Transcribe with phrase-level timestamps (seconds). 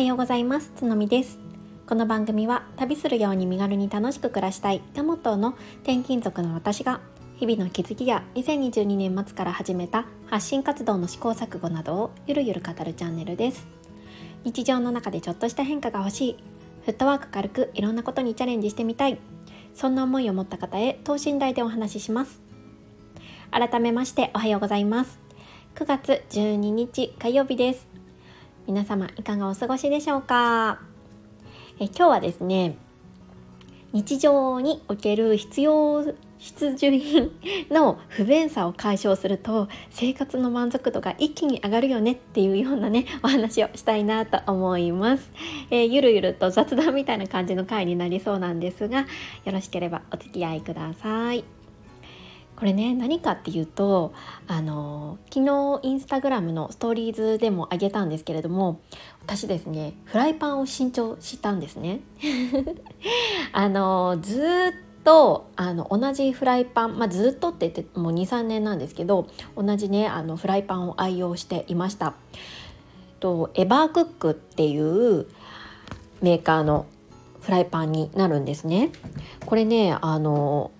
[0.00, 0.72] はようございます。
[0.76, 1.38] つのみです。
[1.86, 5.50] この番組は旅するように身軽に楽しく暮らしたいがモットーの
[5.82, 7.02] 転勤族の私が
[7.36, 13.66] 日々の気づきや2022年末から始めた発信活動の試行錯誤などをゆるゆる語るチャンネルです。
[14.42, 16.36] 日常の中でちょっとした変化が欲しい
[16.86, 19.18] フットワーク軽くいろんなことにチャレンジしてみたい
[19.74, 22.40] そんな思いを持った方へ等身大でお話しします。
[23.50, 25.18] 改めましておはようございます。
[25.74, 27.89] 9月12日火曜日です。
[28.66, 30.80] 皆様いかがお過ごしでしょうか？
[31.78, 32.76] え今日はですね
[33.92, 37.32] 日常における必要必需品
[37.70, 45.30] の不便さを解消すると生活の満足度が一気に上がるよねっていうようなねお話をしたいなと思います、
[45.70, 49.06] えー、ゆるゆると雑談みたいな感じの回になりそうなんですがよ
[49.52, 51.59] ろしければお付き合いください。
[52.60, 54.12] これね何かっていうと
[54.46, 58.82] あの昨日インスタグラムのストーリーズでもあげたんですけれども
[59.22, 62.00] 私ですねフライパンを新調したんですね。
[63.52, 72.12] あのずっとあの同じフライパン、まあ、ずっとって言ってもう23年なんですけど同じねあのフライパンを愛用していました。
[73.20, 75.26] とエバークックっていう
[76.20, 76.84] メーカーの
[77.40, 78.92] フライパンになるんですね。
[79.46, 80.72] これねあの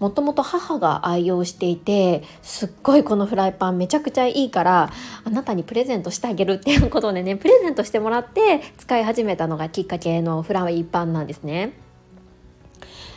[0.00, 4.90] もともと母が愛用していてすっごいこのフライパンめちゃくちゃいいから
[5.24, 11.74] あなたにプレゼントしてあげるっていうことでねプレゼントしてもらって使い始めたのがきっかけのフライパンなんですね。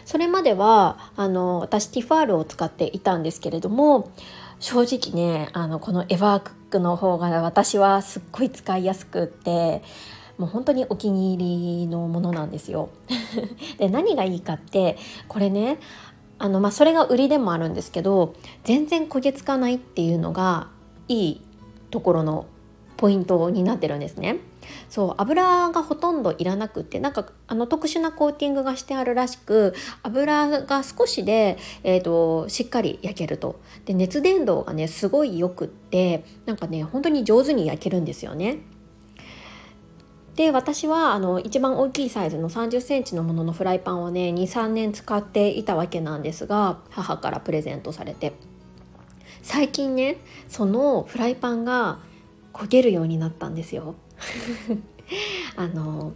[0.05, 4.11] それまではあの私ティファールを使っていたんですけれども
[4.59, 9.81] 正直ねあのこのエバークックの方が私はすっごい使いやすくって
[10.37, 12.89] もう本当にお気に入りのものなんですよ。
[13.77, 15.79] で何がいいかってこれね
[16.43, 20.67] あの、まあ、それが売りでもあるんですけど全然焦げつかないっていうのが
[21.07, 21.41] いい
[21.89, 22.47] ところの
[22.97, 24.39] ポイントになってるんですね。
[24.89, 29.73] そう油がほとんどいらなくってなんかあの特殊なコーティングがしてあるらしく
[30.03, 38.59] 油が少しで、えーと、しっかり焼けるとで熱伝導がねすごいよくってなんかね本当に上手に焼けるんですよね。
[40.35, 48.33] で私はあの一番大きいサイズの3 0センチのもののフライパンをね23年使っていたわけなんですが母からプレゼントされて
[49.43, 50.17] 最近ね
[50.47, 51.99] そのフライパンが
[52.51, 53.95] 焦げるようになったんですよ。
[55.55, 56.13] あの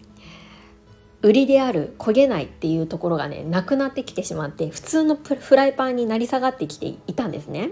[1.21, 7.71] 売りである焦げないっていうところがねなくなってきてしまって普通のフライパンになり下がってきていたんですね。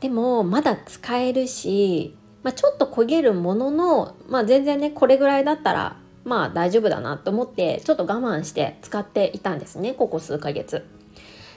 [0.00, 10.84] でもまだ使えるしまあ、ちょっと焦げるものの、まあ、全然ねこれぐらいだったらまあ大丈夫だなと思ってちょっと我慢して使っていたんですねここ数ヶ月。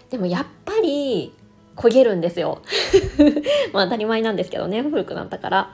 [0.09, 1.33] でもやっぱり
[1.75, 2.61] 焦げるんですよ。
[3.73, 5.73] まあ当たり前なんですけどね古くなったから。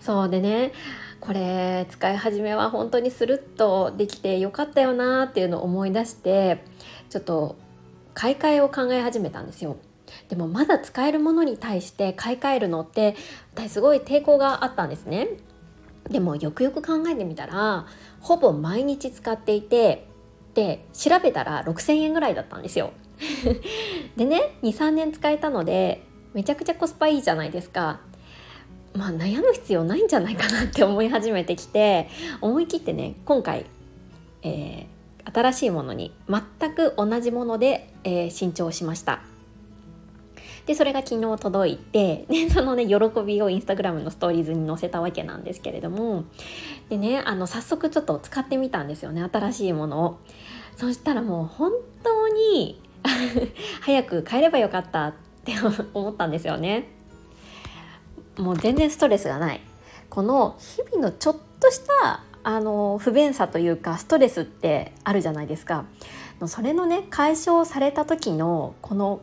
[0.00, 0.72] そうでね
[1.20, 6.64] これ使い始めは本当にスルッとできてよかったよなっていうのを思い出して
[7.10, 7.56] ちょっと
[8.14, 9.76] 買い替えを考え始めたんですよ。
[10.28, 13.16] でもまだ使えるものに対して買い替えるのって
[13.68, 15.28] すごい抵抗があったんですね。
[16.08, 17.86] でもよくよく考えてみたら
[18.20, 20.06] ほぼ毎日使っていて
[20.54, 22.92] で調べたら6,000円ぐらいだったんですよ。
[24.16, 28.00] でね23年使えたのでめちゃくちゃコスパいいじゃないですか。
[28.94, 32.08] まあ悩む必要ないんじゃないかなって思い始めてきて
[32.40, 33.66] 思い切ってね今回、
[34.42, 39.29] えー、新しいものに全く同じもので、えー、新調しました。
[40.66, 42.94] でそれが昨日届いてでそのね喜
[43.24, 46.24] びをインスタグラムのストーリーズに載せたわけなんですけれども
[46.88, 50.20] でねあの早速ちょっと使ってみたんですよね新しいものを。
[50.76, 51.72] そしたらもう本
[52.02, 52.80] 当に
[53.82, 55.12] 早く帰ればよかったっ
[55.44, 55.52] て
[55.92, 56.88] 思ったんですよね。
[58.38, 59.60] もう全然ストレスがない。
[60.08, 65.84] この日々のちょっとしたあの不便さというかストレスってあるじゃないですか。
[66.46, 69.20] それのね解消された時のこの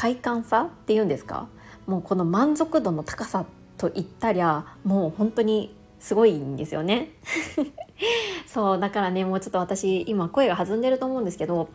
[0.00, 1.46] 快感さっていうんですか？
[1.86, 3.44] もうこの満足度の高さ
[3.76, 7.10] といったりゃもう本当にすごいんですよね
[8.48, 11.68] そうだからねもうちょっと私今声が弾んでると思うんですけど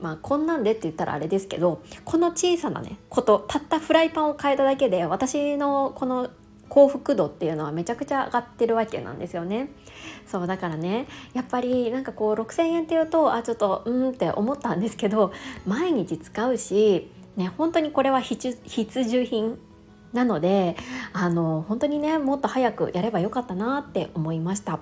[0.00, 6.30] まあこんなんでって言ったらあれですけどこの小さなねことたったフライパンを変えただけで私のこの
[6.68, 9.70] 幸福度っていうのはめちゃくちゃ上がってるわけなんですよね。
[10.26, 15.32] そうだからねやっぱりなんかこう6,000円っていうとあちょっとうんって思ったんですけど
[15.66, 19.58] 毎日使うしね、本当にこれは必需品
[20.12, 20.76] なので
[21.12, 24.80] あの本当にねもっと早くやればよかったなって思いました。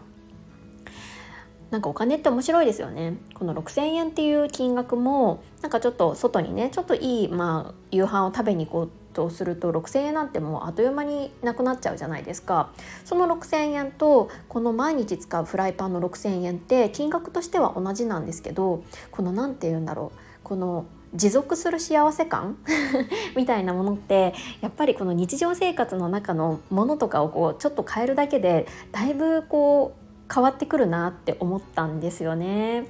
[1.70, 3.16] なんかお金って面白いですよね。
[3.34, 12.70] この6,000円っていう金額もなんかちょっと外にねちょっといい、まあ、夕飯を食べに行こうとすると6,000円なんてもうあっという間になくなっちゃうじゃないですか。
[13.04, 18.82] その6,000円とこの毎日使うフライパンの6,000円って金額としては同じなんですけど
[19.12, 20.18] この何て言うんだろう。
[20.42, 22.56] この持続する幸せ感？
[23.36, 32.86] みたいなものってやっぱりこの日常生活の中のものとかをこうちょっと変えるだけでだいぶこう変わってくるなって思ったんですよね。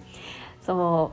[0.64, 1.12] そ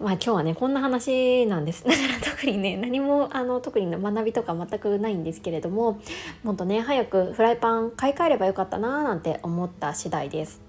[0.00, 6.00] うまあ今日はねこんな話なんです だから特にね何もあの特に学びとか全くないんですけれども
[6.44, 10.67] もっとね早くフライパン買い替えればよかったななんて思った次第です。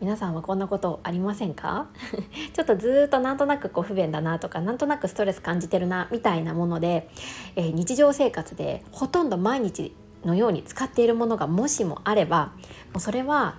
[0.00, 1.88] 皆さんはこんなことありませんか？
[2.54, 7.10] ちょっとずっとなんとなくこう不便だなとかなんとなくストレス感じてるなみたいなもので、
[7.56, 9.94] えー、日常生活でほとんど毎日
[10.24, 12.52] のように使っているものがもしもあれば
[12.92, 13.56] もうそれは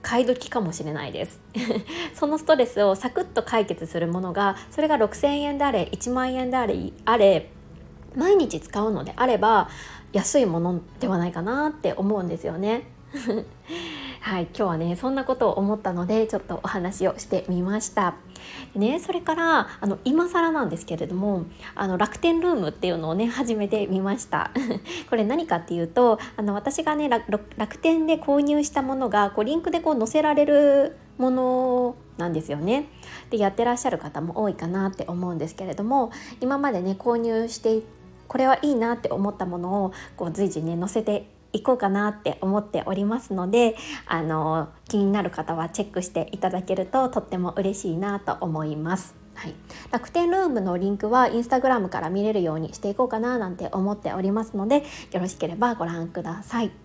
[0.00, 1.40] 買い時かもしれないです。
[2.14, 7.50] そのストレスをサクッと解決するものがそれが6,000円であれ1万円であれあれ
[8.16, 9.68] 毎日使うのであれば
[10.12, 12.88] 安いものではないかなって思うんですよね。
[14.22, 18.14] はい、今日はねそんなことを思ったのでちょっとお話をしてみました。
[18.76, 24.52] ね、それからあの今更なんですけれどもあの楽天ルームっていうのをね始めてみました
[25.10, 32.88] これ何かっていうとあの私がね楽天で購入したものがこうリンクでこう載せられるものなんですよね
[33.30, 36.10] でやってらっしゃる方も多いかなって思うんですけれども
[36.40, 37.82] 今までね購入して
[38.28, 43.76] これはいいなって思ったものをこう随時ね載せていこうかなって思っておりますので
[44.06, 49.14] あの気になる方はチェックしていただけるととっても嬉しいなと思います。
[49.34, 49.54] はい、
[49.90, 56.81] 楽天ルームのリンクはインスタグラムから見れるようにしていこうかななんて思っておりますのでよろしければご覧ください。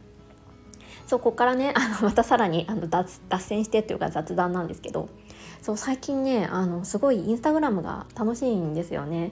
[1.08, 5.10] そこからね あのまたさらにあの脱線してっていうか雑談なんですけど
[5.62, 9.32] そう最近ねあのすごいインスタグラムが楽しいんですよね。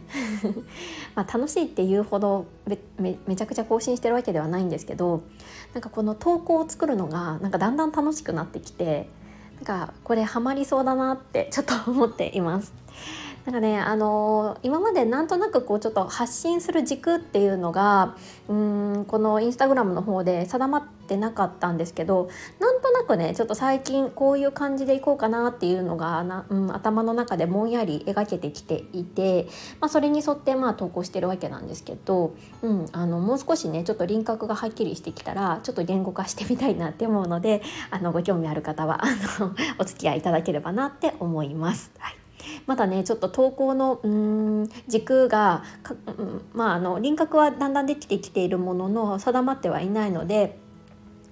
[1.13, 2.80] ま、楽しいっていうほどめ
[3.27, 5.22] めちゃくちゃ更新してるわけではないんですけど
[5.74, 9.10] なんかこの投稿を作るのがなんかだんだん楽しくなってきて
[9.57, 12.74] なんかこれハマりそうだなってちょっと思っています。
[13.45, 18.15] なんかね、あのー、今までなんとなくこうちょっと発信する軸っていうのが
[18.47, 22.27] うんこのインスタグラムの方で定まってなかったんですけど
[22.59, 29.47] なんとなくねちょっと最近こういう感じでいこうかなっていうのがな、うん、頭の中でぼんやり描けてきていて、
[29.80, 37.62] まあ、それに沿ってまあ投稿してるわけなんですけど、うん、あのもう少しねちょっと輪郭がはっきりしてきたらちょっと言語化してみたいなって思うので
[37.92, 39.07] あのご興味ある方はあ
[39.39, 41.92] のお付き合いいただければなって思います。
[42.00, 42.25] はい
[42.66, 45.64] まだねちょっと投稿のうん軸が
[46.54, 50.58] まああの輪郭はだんだんできてきているものの定まってはいないので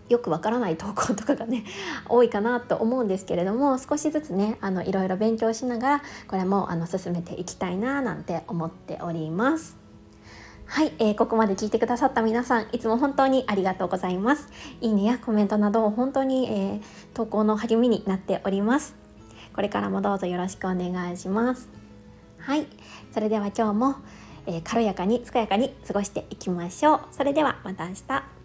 [0.09, 1.63] よくわからない投稿とかがね
[2.07, 9.77] 多いかなと思うんですけれども少しずつねあのいろいろ勉強しながらこれもあの進めていきたいななんて思っております。
[10.65, 14.49] はい、えー、ここまで聞いてくださった皆さんいつも本当にありがとうございます。
[14.81, 16.81] いいねやコメントなど本当に、えー、
[17.13, 19.02] 投稿の励みになっております。
[19.53, 21.69] これからもどうぞよろしくお願いします。
[22.39, 22.67] はい。
[23.13, 23.95] それでは今日も、
[24.45, 27.01] えー、軽やかに健やかに過ごしていきましょう。
[27.11, 28.42] それではまた明日。